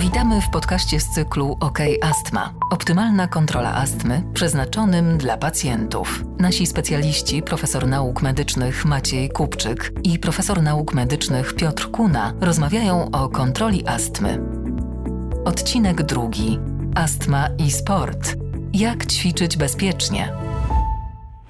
[0.00, 2.54] Witamy w podcaście z cyklu OK Astma.
[2.70, 6.24] Optymalna kontrola astmy przeznaczonym dla pacjentów.
[6.38, 13.28] Nasi specjaliści, profesor nauk medycznych Maciej Kupczyk i profesor nauk medycznych Piotr Kuna rozmawiają o
[13.28, 14.40] kontroli astmy.
[15.44, 16.58] Odcinek drugi.
[16.94, 18.36] Astma i sport.
[18.72, 20.32] Jak ćwiczyć bezpiecznie?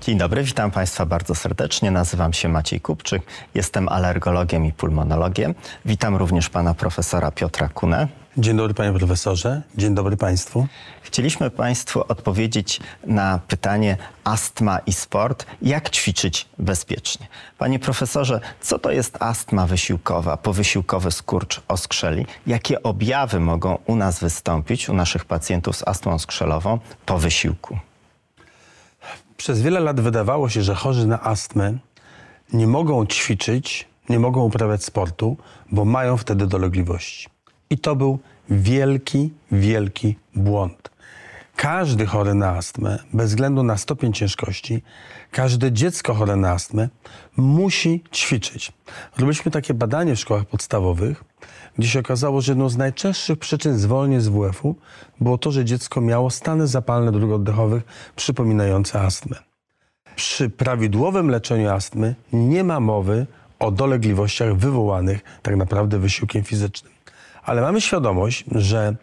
[0.00, 1.90] Dzień dobry, witam Państwa bardzo serdecznie.
[1.90, 3.22] Nazywam się Maciej Kupczyk,
[3.54, 5.54] jestem alergologiem i pulmonologiem.
[5.84, 8.08] Witam również pana profesora Piotra Kunę.
[8.38, 10.66] Dzień dobry panie profesorze, dzień dobry państwu.
[11.02, 17.26] Chcieliśmy Państwu odpowiedzieć na pytanie astma i sport, jak ćwiczyć bezpiecznie.
[17.58, 22.26] Panie profesorze, co to jest astma wysiłkowa, powysiłkowy skurcz oskrzeli?
[22.46, 27.78] Jakie objawy mogą u nas wystąpić, u naszych pacjentów z astmą skrzelową po wysiłku?
[29.36, 31.78] Przez wiele lat wydawało się, że chorzy na astmę
[32.52, 35.36] nie mogą ćwiczyć, nie mogą uprawiać sportu,
[35.72, 37.37] bo mają wtedy dolegliwości.
[37.70, 38.18] I to był
[38.50, 40.90] wielki, wielki błąd.
[41.56, 44.82] Każdy chory na astmę, bez względu na stopień ciężkości,
[45.30, 46.88] każde dziecko chore na astmę
[47.36, 48.72] musi ćwiczyć.
[49.18, 51.24] Robiliśmy takie badanie w szkołach podstawowych,
[51.78, 54.74] gdzie się okazało, że jedną z najczęstszych przyczyn zwolnień z WF-u
[55.20, 57.82] było to, że dziecko miało stany zapalne dróg oddechowych
[58.16, 59.36] przypominające astmę.
[60.16, 63.26] Przy prawidłowym leczeniu astmy nie ma mowy
[63.58, 66.92] o dolegliwościach wywołanych tak naprawdę wysiłkiem fizycznym.
[67.48, 68.94] Ale mamy świadomość, że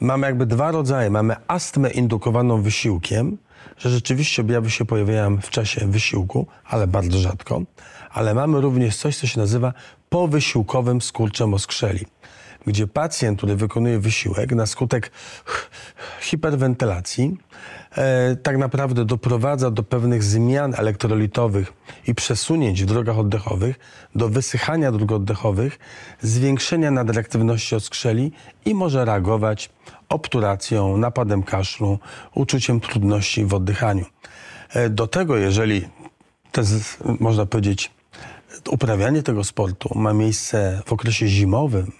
[0.00, 1.10] mamy jakby dwa rodzaje.
[1.10, 3.38] Mamy astmę indukowaną wysiłkiem,
[3.78, 7.62] że rzeczywiście objawy się pojawiają w czasie wysiłku, ale bardzo rzadko.
[8.10, 9.72] Ale mamy również coś, co się nazywa
[10.08, 12.06] powysiłkowym skurczem oskrzeli,
[12.66, 15.10] gdzie pacjent, który wykonuje wysiłek na skutek
[16.20, 17.36] hiperwentylacji,
[17.96, 21.72] e, tak naprawdę doprowadza do pewnych zmian elektrolitowych
[22.06, 23.78] i przesunięć w drogach oddechowych,
[24.14, 25.78] do wysychania dróg oddechowych,
[26.22, 28.32] zwiększenia nadreaktywności oskrzeli
[28.64, 29.70] i może reagować
[30.08, 31.98] obturacją, napadem kaszlu,
[32.34, 34.04] uczuciem trudności w oddychaniu.
[34.70, 35.88] E, do tego, jeżeli
[36.52, 37.90] to jest, można powiedzieć,
[38.70, 41.92] uprawianie tego sportu ma miejsce w okresie zimowym,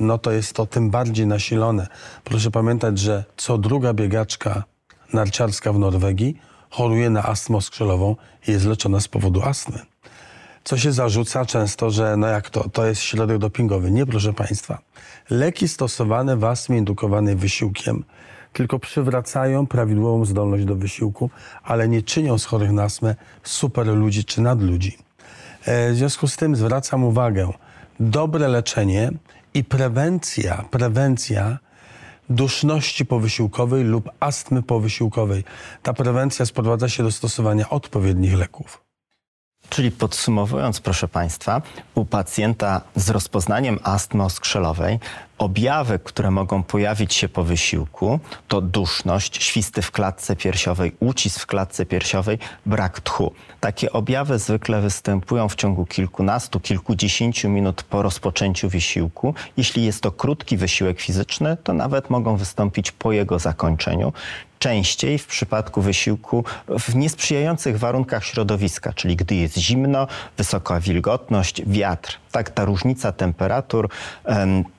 [0.00, 1.86] no to jest to tym bardziej nasilone.
[2.24, 4.64] Proszę pamiętać, że co druga biegaczka
[5.12, 6.38] narciarska w Norwegii
[6.70, 8.16] choruje na astmę skrzelową
[8.48, 9.78] i jest leczona z powodu astmy.
[10.64, 13.90] Co się zarzuca często, że no jak to, to jest środek dopingowy.
[13.90, 14.78] Nie, proszę Państwa.
[15.30, 18.04] Leki stosowane w astmie indukowanej wysiłkiem
[18.52, 21.30] tylko przywracają prawidłową zdolność do wysiłku,
[21.62, 24.98] ale nie czynią z chorych na astmę super ludzi czy nadludzi.
[25.64, 27.50] E, w związku z tym zwracam uwagę,
[28.00, 29.10] dobre leczenie
[29.58, 31.58] i prewencja, prewencja
[32.30, 35.44] duszności powysiłkowej lub astmy powysiłkowej.
[35.82, 38.84] Ta prewencja sprowadza się do stosowania odpowiednich leków.
[39.68, 41.62] Czyli podsumowując, proszę Państwa,
[41.94, 44.98] u pacjenta z rozpoznaniem astmy oskrzelowej
[45.38, 51.46] objawy, które mogą pojawić się po wysiłku, to duszność, świsty w klatce piersiowej, ucisk w
[51.46, 53.32] klatce piersiowej, brak tchu.
[53.60, 59.34] Takie objawy zwykle występują w ciągu kilkunastu, kilkudziesięciu minut po rozpoczęciu wysiłku.
[59.56, 64.12] Jeśli jest to krótki wysiłek fizyczny, to nawet mogą wystąpić po jego zakończeniu
[64.58, 66.44] częściej w przypadku wysiłku
[66.78, 70.06] w niesprzyjających warunkach środowiska, czyli gdy jest zimno,
[70.36, 72.18] wysoka wilgotność, wiatr.
[72.32, 73.88] Tak, ta różnica temperatur,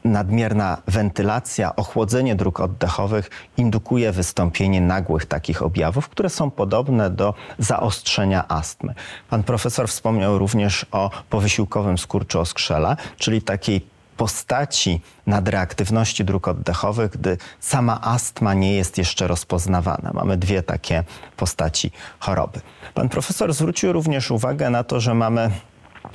[0.04, 8.48] nadmierna wentylacja, ochłodzenie dróg oddechowych indukuje wystąpienie nagłych takich objawów, które są podobne do zaostrzenia
[8.48, 8.94] astmy.
[9.30, 13.86] Pan profesor wspomniał również o powysiłkowym skurczu oskrzela, czyli takiej
[14.18, 20.12] postaci nadreaktywności dróg oddechowych, gdy sama astma nie jest jeszcze rozpoznawana.
[20.14, 21.04] Mamy dwie takie
[21.38, 22.62] postaci choroby.
[22.94, 25.52] Pan profesor zwrócił również uwagę na to, że mamy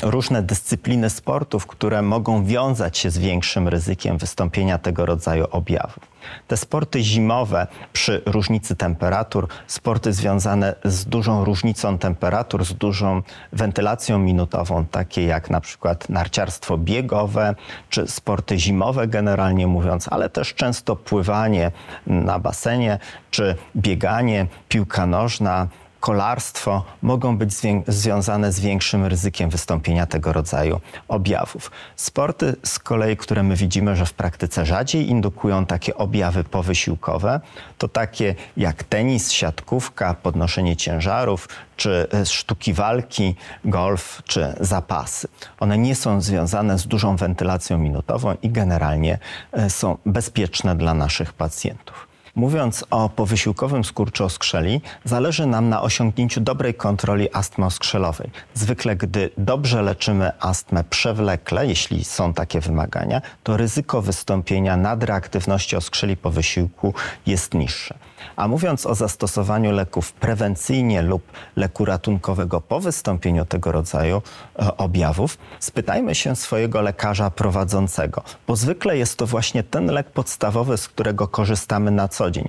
[0.03, 6.15] różne dyscypliny sportów, które mogą wiązać się z większym ryzykiem wystąpienia tego rodzaju objawów.
[6.49, 13.23] Te sporty zimowe przy różnicy temperatur, sporty związane z dużą różnicą temperatur, z dużą
[13.53, 17.55] wentylacją minutową, takie jak na przykład narciarstwo biegowe,
[17.91, 21.71] czy sporty zimowe generalnie mówiąc, ale też często pływanie
[22.07, 22.99] na basenie,
[23.31, 25.69] czy bieganie, piłka nożna,
[26.05, 27.53] kolarstwo mogą być
[27.87, 31.71] związane z większym ryzykiem wystąpienia tego rodzaju objawów.
[31.97, 37.41] Sporty z kolei, które my widzimy, że w praktyce rzadziej indukują takie objawy powysiłkowe,
[37.79, 43.35] to takie jak tenis, siatkówka, podnoszenie ciężarów, czy e, sztuki walki,
[43.65, 45.29] golf, czy zapasy.
[45.61, 49.19] One nie są związane z dużą wentylacją minutową i generalnie
[49.53, 52.14] e, są bezpieczne dla naszych pacjentów.
[52.35, 58.31] Mówiąc o powysiłkowym skurczu oskrzeli, zależy nam na osiągnięciu dobrej kontroli astmy oskrzelowej.
[58.55, 66.17] Zwykle, gdy dobrze leczymy astmę przewlekle, jeśli są takie wymagania, to ryzyko wystąpienia nadreaktywności oskrzeli
[66.17, 66.95] po wysiłku
[67.27, 67.95] jest niższe.
[68.37, 71.23] A mówiąc o zastosowaniu leków prewencyjnie lub
[71.57, 74.23] leku ratunkowego po wystąpieniu tego rodzaju
[74.59, 80.77] e, objawów, spytajmy się swojego lekarza prowadzącego, bo zwykle jest to właśnie ten lek podstawowy,
[80.77, 82.49] z którego korzystamy na co dzień.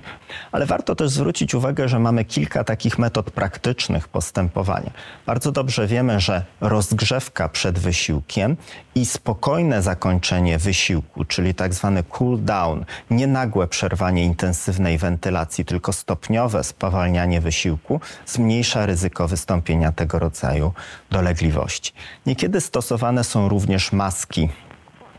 [0.52, 4.90] Ale warto też zwrócić uwagę, że mamy kilka takich metod praktycznych postępowania.
[5.26, 8.56] Bardzo dobrze wiemy, że rozgrzewka przed wysiłkiem
[8.94, 15.92] i spokojne zakończenie wysiłku, czyli tak zwany cool down, nie nagłe przerwanie intensywnej wentylacji, tylko
[15.92, 20.72] stopniowe spowalnianie wysiłku, zmniejsza ryzyko wystąpienia tego rodzaju
[21.10, 21.92] dolegliwości.
[22.26, 24.48] Niekiedy stosowane są również maski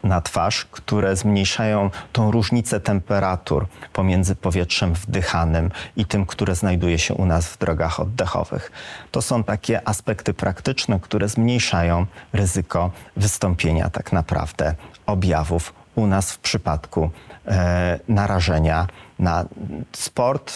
[0.04, 7.14] na twarz, które zmniejszają tą różnicę temperatur pomiędzy powietrzem wdychanym i tym, które znajduje się
[7.14, 8.72] u nas w drogach oddechowych.
[9.12, 16.40] To są takie aspekty praktyczne, które zmniejszają ryzyko wystąpienia tak naprawdę objawów u nas w
[16.40, 17.10] przypadku
[18.08, 18.88] narażenia
[19.20, 19.46] na
[19.96, 20.54] sport,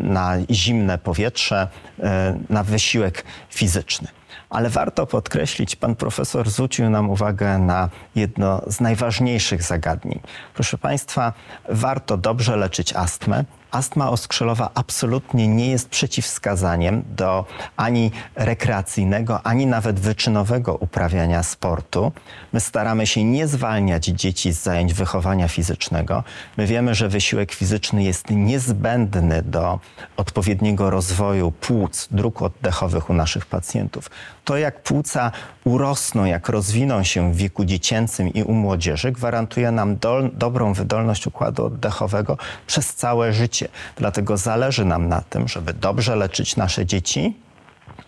[0.00, 1.68] na zimne powietrze,
[2.00, 4.08] e, na wysiłek fizyczny.
[4.50, 10.20] Ale warto podkreślić, pan profesor zwrócił nam uwagę na jedno z najważniejszych zagadnień.
[10.54, 11.32] Proszę państwa,
[11.68, 17.44] warto dobrze leczyć astmę, astma oskrzelowa absolutnie nie jest przeciwwskazaniem do
[17.76, 22.12] ani rekreacyjnego, ani nawet wyczynowego uprawiania sportu.
[22.52, 26.24] My staramy się nie zwalniać dzieci z zajęć wychowania fizycznego.
[26.56, 29.80] My wiemy, że wysiłek fizyczny jest niezbędny do
[30.16, 34.10] odpowiedniego rozwoju płuc, dróg oddechowych u naszych pacjentów.
[34.44, 35.32] To jak płuca
[35.64, 41.26] urosną, jak rozwiną się w wieku dziecięcym i u młodzieży, gwarantuje nam do, dobrą wydolność
[41.26, 42.36] układu oddechowego
[42.66, 43.57] przez całe życie.
[43.96, 47.34] Dlatego zależy nam na tym, żeby dobrze leczyć nasze dzieci,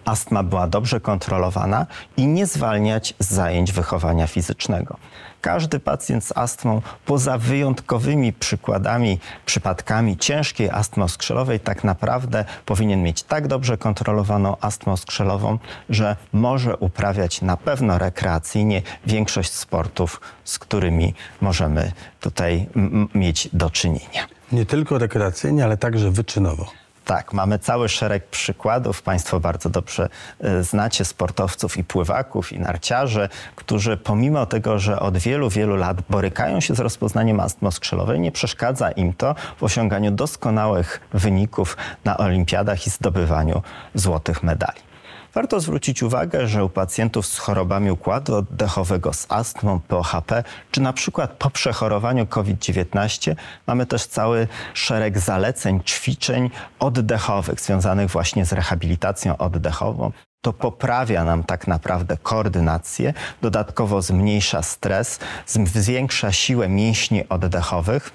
[0.04, 1.86] astma była dobrze kontrolowana
[2.16, 4.96] i nie zwalniać z zajęć wychowania fizycznego.
[5.40, 13.22] Każdy pacjent z astmą, poza wyjątkowymi przykładami, przypadkami ciężkiej astmy oskrzelowej, tak naprawdę powinien mieć
[13.22, 15.58] tak dobrze kontrolowaną astmę oskrzelową,
[15.88, 22.66] że może uprawiać na pewno rekreacyjnie większość sportów, z którymi możemy tutaj
[23.14, 24.26] mieć do czynienia.
[24.52, 26.66] Nie tylko rekreacyjnie, ale także wyczynowo.
[27.10, 29.02] Tak, mamy cały szereg przykładów.
[29.02, 30.08] Państwo bardzo dobrze
[30.40, 35.96] e, znacie sportowców i pływaków, i narciarzy, którzy pomimo tego, że od wielu, wielu lat
[36.10, 42.16] borykają się z rozpoznaniem astmy skrzelowej, nie przeszkadza im to w osiąganiu doskonałych wyników na
[42.16, 43.62] olimpiadach i zdobywaniu
[43.94, 44.89] złotych medali.
[45.34, 50.92] Warto zwrócić uwagę, że u pacjentów z chorobami układu oddechowego, z astmą, POHP, czy na
[50.92, 53.34] przykład po przechorowaniu COVID-19
[53.66, 60.12] mamy też cały szereg zaleceń, ćwiczeń oddechowych związanych właśnie z rehabilitacją oddechową.
[60.42, 68.12] To poprawia nam tak naprawdę koordynację, dodatkowo zmniejsza stres, zwiększa siłę mięśni oddechowych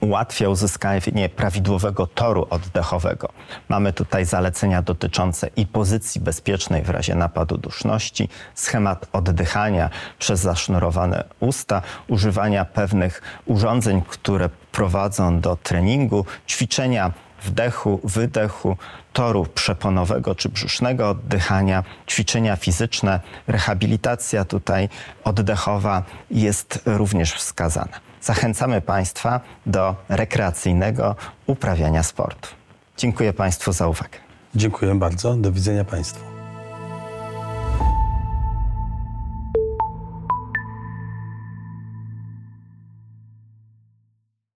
[0.00, 1.00] ułatwia uzyskanie
[1.36, 3.28] prawidłowego toru oddechowego.
[3.68, 11.24] Mamy tutaj zalecenia dotyczące i pozycji bezpiecznej w razie napadu duszności, schemat oddychania przez zasznurowane
[11.40, 17.12] usta, używania pewnych urządzeń, które prowadzą do treningu, ćwiczenia
[17.42, 18.76] wdechu, wydechu,
[19.12, 24.88] toru przeponowego czy brzusznego oddychania, ćwiczenia fizyczne, rehabilitacja tutaj
[25.24, 28.09] oddechowa jest również wskazana.
[28.22, 31.16] Zachęcamy Państwa do rekreacyjnego
[31.46, 32.48] uprawiania sportu.
[32.96, 34.18] Dziękuję Państwu za uwagę.
[34.54, 35.34] Dziękuję bardzo.
[35.34, 36.39] Do widzenia Państwu.